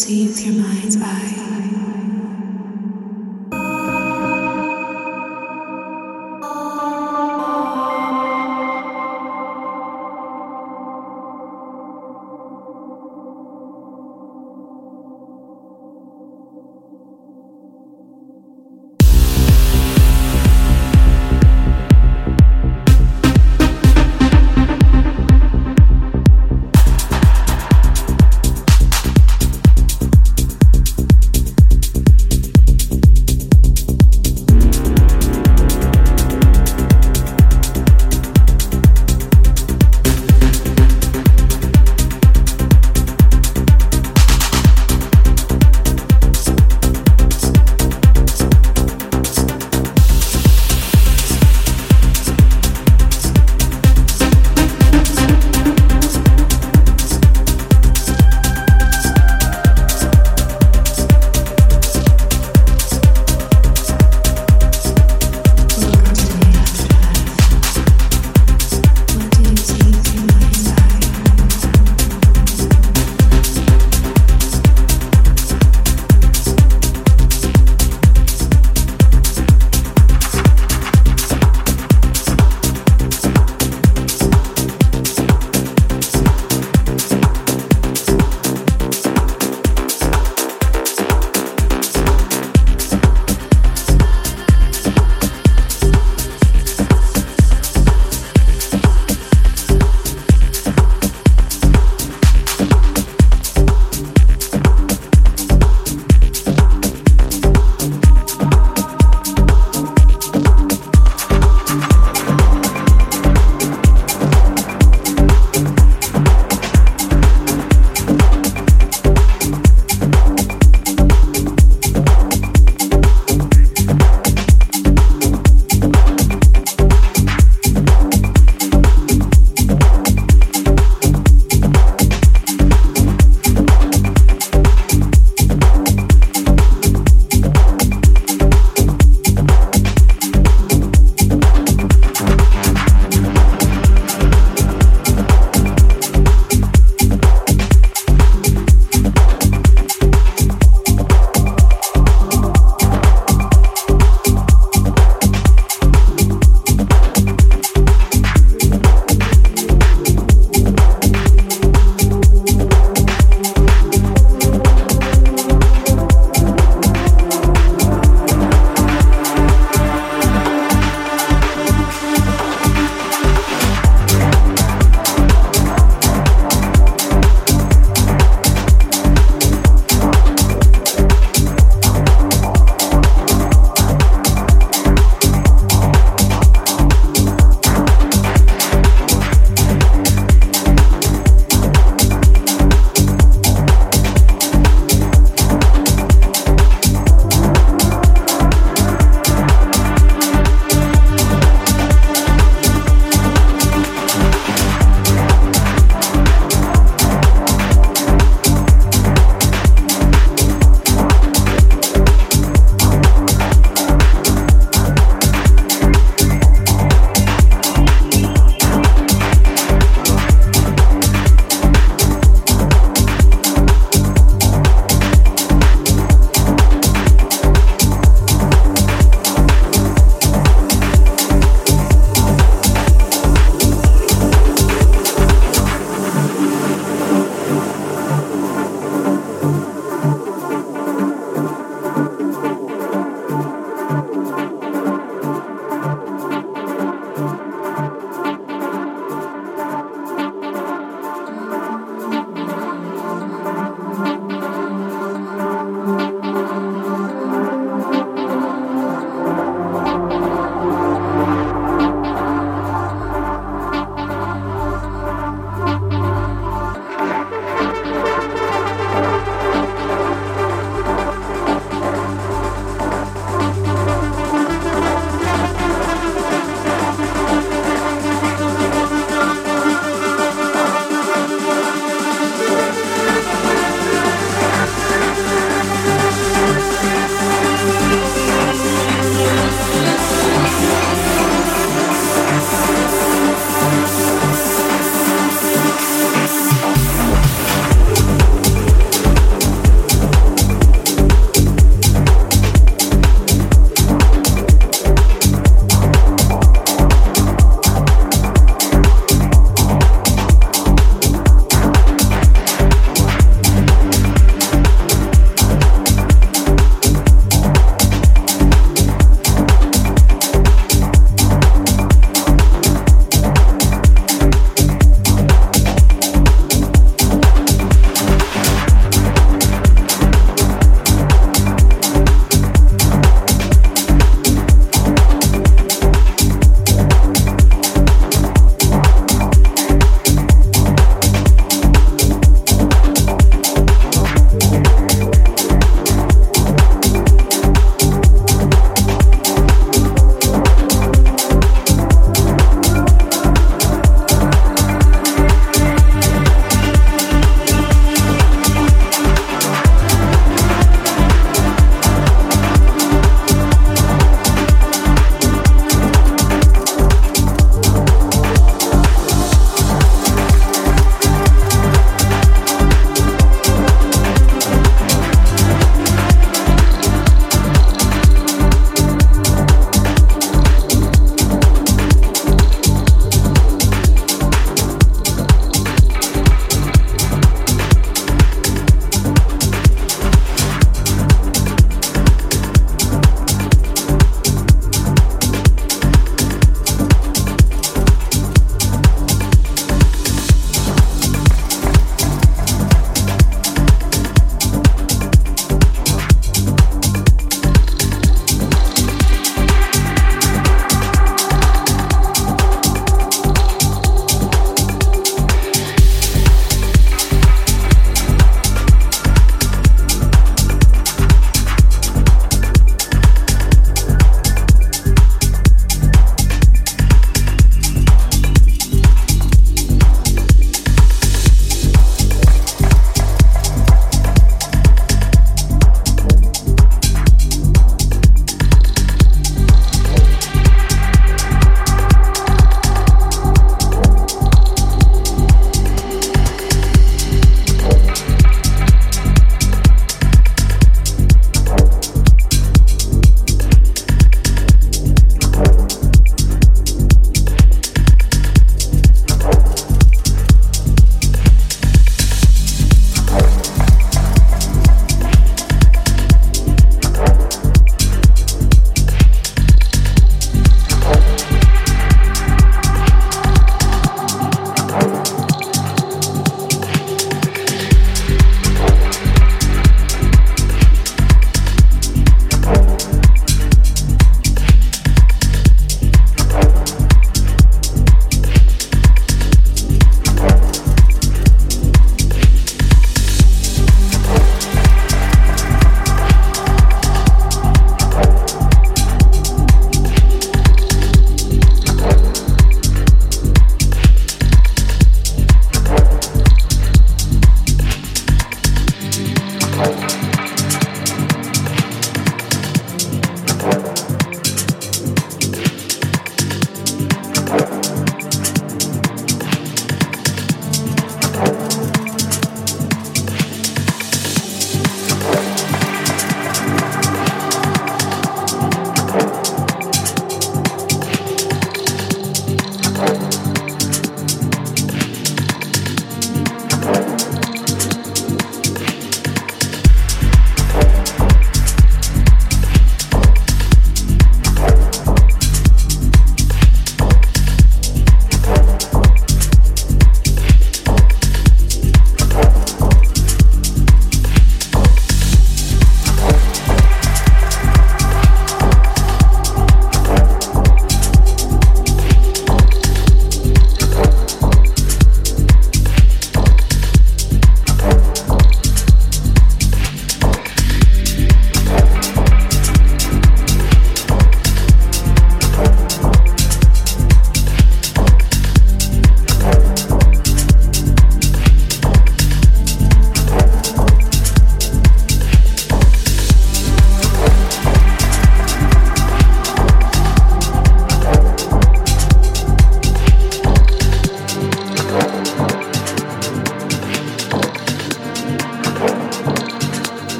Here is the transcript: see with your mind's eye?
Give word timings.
see 0.00 0.26
with 0.26 0.42
your 0.46 0.54
mind's 0.54 0.96
eye? 0.98 1.69